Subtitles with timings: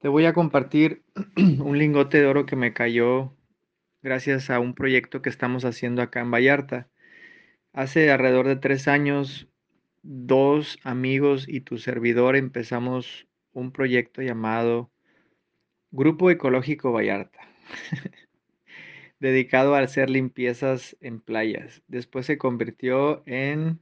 [0.00, 1.02] Te voy a compartir
[1.36, 3.34] un lingote de oro que me cayó
[4.02, 6.90] gracias a un proyecto que estamos haciendo acá en Vallarta.
[7.72, 9.48] Hace alrededor de tres años,
[10.02, 14.90] dos amigos y tu servidor empezamos un proyecto llamado
[15.90, 17.40] Grupo Ecológico Vallarta,
[19.18, 21.82] dedicado a hacer limpiezas en playas.
[21.88, 23.80] Después se convirtió en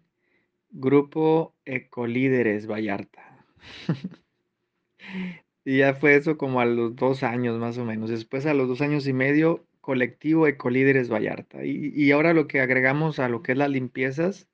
[0.70, 3.44] Grupo Ecolíderes Vallarta.
[5.64, 8.10] Y ya fue eso como a los dos años más o menos.
[8.10, 11.64] Después a los dos años y medio, colectivo Ecolíderes Vallarta.
[11.64, 14.48] Y, y ahora lo que agregamos a lo que es las limpiezas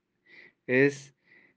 [0.67, 1.15] es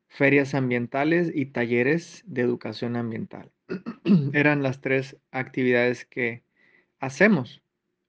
[0.07, 3.51] ferias ambientales y talleres de educación ambiental.
[4.33, 6.43] Eran las tres actividades que
[6.99, 7.63] hacemos.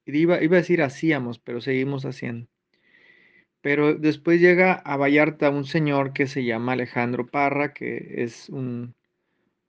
[0.07, 2.47] Iba, iba a decir hacíamos, pero seguimos haciendo.
[3.63, 8.95] Pero después llega a Vallarta un señor que se llama Alejandro Parra, que es un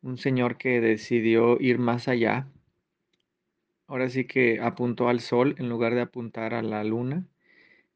[0.05, 2.47] un señor que decidió ir más allá.
[3.87, 7.27] Ahora sí que apuntó al sol en lugar de apuntar a la luna.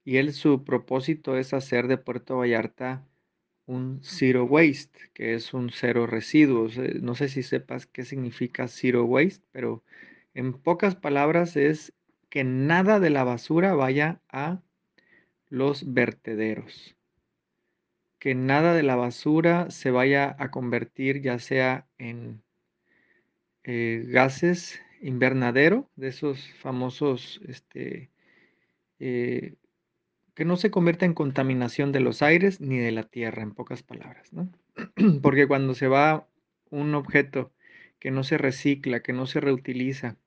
[0.03, 3.05] Y él su propósito es hacer de Puerto Vallarta
[3.67, 6.77] un zero waste, que es un cero residuos.
[6.79, 9.83] Eh, no sé si sepas qué significa zero waste, pero
[10.33, 11.93] en pocas palabras es
[12.29, 14.63] que nada de la basura vaya a
[15.49, 16.98] los vertederos
[18.19, 22.41] que nada de la basura se vaya a convertir ya sea en
[23.63, 28.09] eh, gases invernadero, de esos famosos, este,
[28.99, 29.55] eh,
[30.33, 33.83] que no se convierta en contaminación de los aires ni de la tierra, en pocas
[33.83, 34.51] palabras, ¿no?
[35.21, 36.27] Porque cuando se va
[36.69, 37.51] un objeto
[37.99, 40.17] que no se recicla, que no se reutiliza,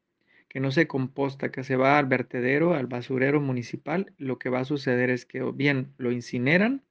[0.48, 4.60] que no se composta, que se va al vertedero, al basurero municipal, lo que va
[4.60, 6.82] a suceder es que bien lo incineran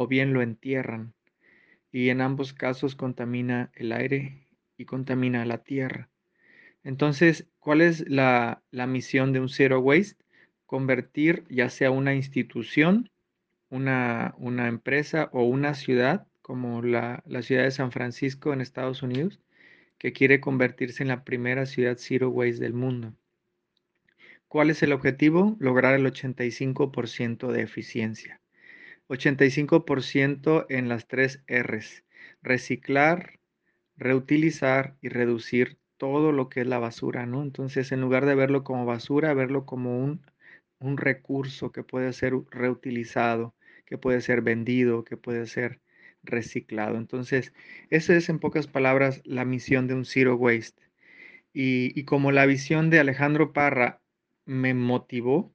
[0.00, 1.12] o bien lo entierran,
[1.90, 4.46] y en ambos casos contamina el aire
[4.76, 6.08] y contamina la tierra.
[6.84, 10.24] Entonces, ¿cuál es la, misión de un Zero Waste?
[10.66, 13.10] Convertir ya sea una institución,
[13.70, 19.02] una, una empresa o una ciudad, como la, la ciudad de San Francisco en Estados
[19.02, 19.40] Unidos,
[19.98, 23.14] que quiere convertirse en la primera ciudad Zero Waste del mundo.
[24.46, 25.56] ¿Cuál es el objetivo?
[25.58, 28.40] Lograr el 85% de eficiencia.
[29.08, 32.04] 85% en las tres Rs.
[32.42, 33.40] Reciclar,
[33.96, 37.42] reutilizar y reducir todo lo que es la basura, ¿no?
[37.42, 40.22] Entonces, en lugar de verlo como basura, verlo como un,
[40.78, 43.54] un recurso que puede ser reutilizado,
[43.86, 45.80] que puede ser vendido, que puede ser
[46.22, 46.96] reciclado.
[46.98, 47.52] Entonces,
[47.90, 50.82] esa es en pocas palabras la misión de un Zero Waste.
[51.52, 54.00] Y, y como la visión de Alejandro Parra
[54.46, 55.54] me motivó,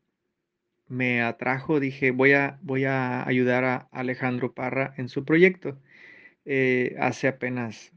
[0.94, 5.80] me atrajo, dije, voy a, voy a ayudar a Alejandro Parra en su proyecto.
[6.46, 7.92] Eh, hace apenas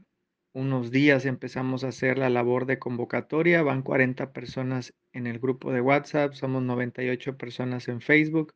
[0.53, 5.71] unos días empezamos a hacer la labor de convocatoria, van 40 personas en el grupo
[5.71, 8.55] de WhatsApp, somos 98 personas en Facebook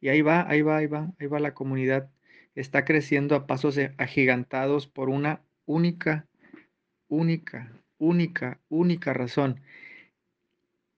[0.00, 2.10] y ahí va, ahí va, ahí va, ahí va la comunidad.
[2.56, 6.26] Está creciendo a pasos agigantados por una única,
[7.08, 9.60] única, única, única razón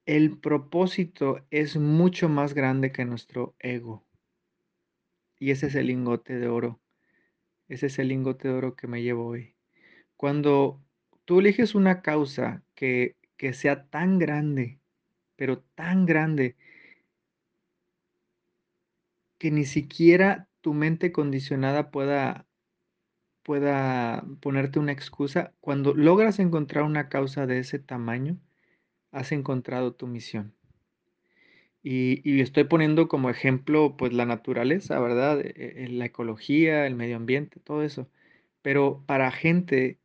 [0.08, 4.06] el propósito es mucho más grande que nuestro ego.
[5.38, 6.80] Y ese es el lingote de oro.
[7.68, 9.54] Ese es el lingote de oro que me llevo hoy.
[10.16, 10.82] Cuando
[11.26, 14.80] tú eliges una causa que, que sea tan grande,
[15.36, 16.56] pero tan grande,
[19.36, 22.46] que ni siquiera tu mente condicionada pueda,
[23.42, 28.38] pueda ponerte una excusa, cuando logras encontrar una causa de ese tamaño,
[29.12, 30.54] has encontrado tu misión.
[31.82, 35.40] Y, estoy poniendo como ejemplo, pues, la naturaleza, ¿verdad?
[35.40, 38.08] E, e, la ecología, el medio ambiente, todo eso.
[38.62, 39.98] Pero para gente,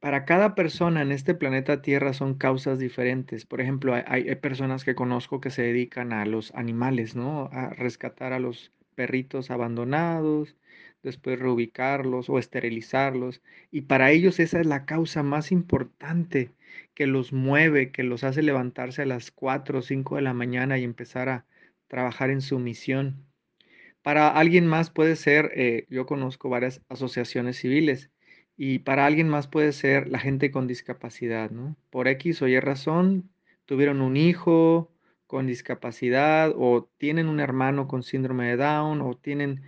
[0.00, 3.46] para cada persona en este planeta Tierra son causas diferentes.
[3.46, 7.48] Por ejemplo, hay, hay personas que conozco que se dedican a los animales, ¿no?
[7.52, 10.56] A rescatar a los perritos abandonados,
[11.02, 13.42] después reubicarlos o esterilizarlos.
[13.70, 16.52] Y para ellos esa es la causa más importante
[16.94, 20.78] que los mueve, que los hace levantarse a las 4 o 5 de la mañana
[20.78, 21.46] y empezar a
[21.88, 23.26] trabajar en su misión.
[24.02, 28.10] Para alguien más puede ser, eh, yo conozco varias asociaciones civiles,
[28.62, 31.76] y para alguien más puede ser la gente con discapacidad, ¿no?
[31.88, 33.30] Por X o Y razón,
[33.64, 34.92] tuvieron un hijo
[35.26, 39.62] con discapacidad o tienen un hermano con síndrome de Down o tienen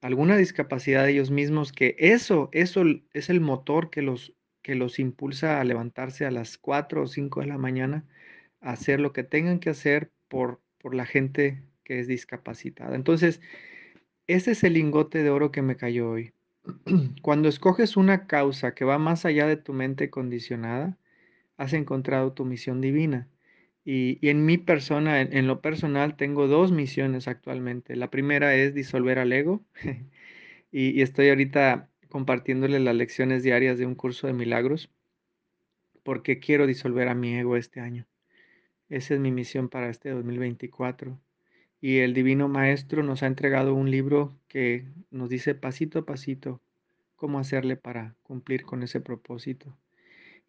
[0.00, 2.82] alguna discapacidad de ellos mismos, que eso, eso
[3.12, 7.40] es el motor que los, que los impulsa a levantarse a las 4 o 5
[7.40, 8.04] de la mañana,
[8.60, 12.96] a hacer lo que tengan que hacer por, por la gente que es discapacitada.
[12.96, 13.40] Entonces,
[14.26, 16.32] ese es el lingote de oro que me cayó hoy.
[17.22, 20.98] Cuando escoges una causa que va más allá de tu mente condicionada,
[21.56, 23.28] has encontrado tu misión divina.
[23.86, 27.94] Y, en mi persona, en, en, lo personal, tengo dos misiones actualmente.
[27.94, 29.64] La primera es disolver al ego.
[30.72, 34.90] y, y estoy ahorita compartiéndole las lecciones diarias de un curso de milagros
[36.02, 38.06] porque quiero disolver a mi ego este año.
[38.88, 41.18] Esa es mi misión para este 2024.
[41.80, 46.60] Y el Divino Maestro nos ha entregado un libro que nos dice pasito a pasito
[47.16, 49.76] cómo hacerle para cumplir con ese propósito.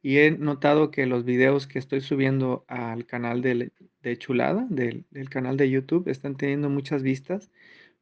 [0.01, 3.71] Y he notado que los videos que estoy subiendo al canal de,
[4.01, 7.51] de Chulada, del, del canal de YouTube, están teniendo muchas vistas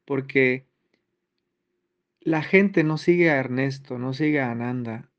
[0.06, 0.66] porque
[2.20, 5.12] la gente no sigue a Ernesto, no sigue a Ananda,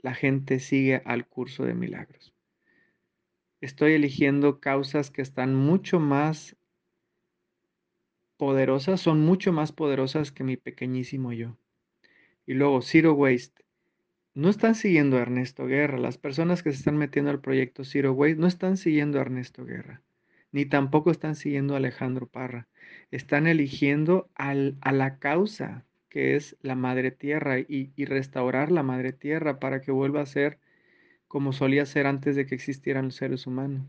[0.00, 2.34] la gente sigue al curso de milagros.
[3.60, 6.56] Estoy eligiendo causas que están mucho más
[8.36, 11.56] poderosas, son mucho más poderosas que mi pequeñísimo yo.
[12.46, 13.64] Y luego, Zero Waste.
[14.38, 15.98] No están siguiendo a Ernesto Guerra.
[15.98, 19.64] Las personas que se están metiendo al proyecto Zero Waste no están siguiendo a Ernesto
[19.64, 20.00] Guerra,
[20.52, 22.68] ni tampoco están siguiendo a Alejandro Parra.
[23.10, 29.58] Están eligiendo a la causa que es la madre tierra y, restaurar la madre tierra
[29.58, 30.60] para que vuelva a ser
[31.26, 33.88] como solía ser antes de que existieran los seres humanos.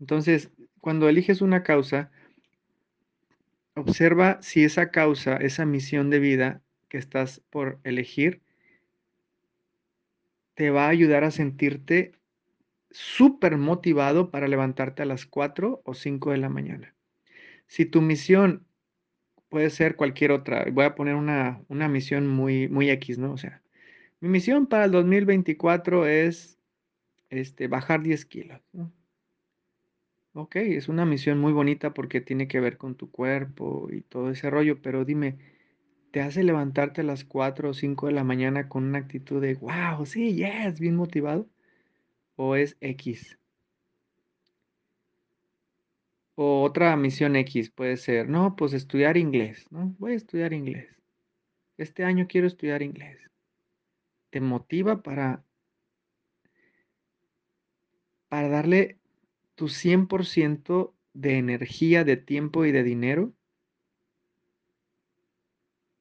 [0.00, 0.50] Entonces,
[0.80, 2.10] cuando eliges una causa,
[3.74, 8.40] observa si esa causa, esa misión de vida que estás por elegir,
[10.54, 12.12] te va a ayudar a sentirte
[12.90, 16.94] súper motivado para levantarte a las 4 o 5 de la mañana.
[17.66, 18.66] Si tu misión
[19.50, 20.64] puede ser cualquier otra.
[20.72, 23.32] Voy a poner una, una misión muy, muy X, ¿no?
[23.32, 23.62] O sea,
[24.20, 26.58] mi misión para el 2024 es
[27.28, 28.60] este, bajar 10 kilos.
[30.32, 34.30] Ok, es una misión muy bonita porque tiene que ver con tu cuerpo y todo
[34.30, 35.38] ese rollo, pero dime,
[36.10, 39.54] ¿te hace levantarte a las 4 o 5 de la mañana con una actitud de,
[39.54, 41.48] wow, sí, yes, bien motivado?
[42.36, 43.38] ¿O es X?
[46.34, 49.94] O otra misión X puede ser, no, pues estudiar inglés, ¿no?
[49.98, 50.88] Voy a estudiar inglés.
[51.76, 53.30] Este año quiero estudiar inglés.
[54.30, 55.44] ¿Te motiva para,
[58.28, 58.98] para darle
[59.54, 63.32] tu 100% de energía, de tiempo y de dinero?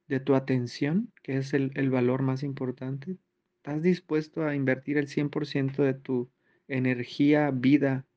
[0.10, 3.20] ¿De tu atención, que es el, el valor más importante?
[3.58, 6.32] ¿Estás dispuesto a invertir el 100% de tu
[6.68, 8.08] energía, vida,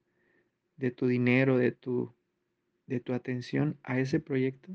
[0.76, 2.14] de tu dinero, de tu,
[2.86, 4.74] de tu atención a ese proyecto?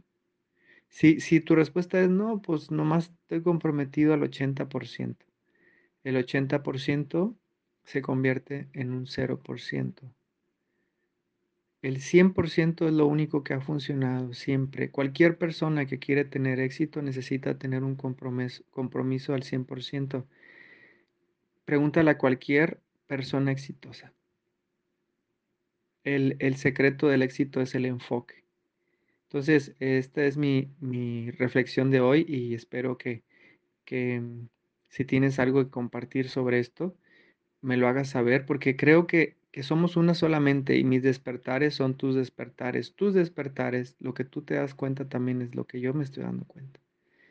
[0.89, 5.25] Si, si tu respuesta es no, pues nomás estoy comprometido al 80%.
[6.03, 7.35] El 80%
[7.83, 10.13] se convierte en un 0%.
[11.81, 14.91] El 100% es lo único que ha funcionado siempre.
[14.91, 20.25] Cualquier persona que quiere tener éxito necesita tener un compromiso, al 100%.
[21.65, 24.13] Pregúntale a cualquier persona exitosa
[26.15, 28.45] el, el, secreto del éxito es el enfoque.
[29.23, 33.23] Entonces, esta es mi, mi reflexión de hoy y espero que,
[33.85, 34.49] que, mm,
[34.89, 36.95] si tienes algo que compartir sobre esto,
[37.61, 41.97] me lo hagas saber porque creo que, que somos una solamente y mis despertares son
[41.97, 42.95] tus despertares.
[42.95, 46.23] Tus despertares, lo que tú te das cuenta también es lo que yo me estoy
[46.23, 46.79] dando cuenta.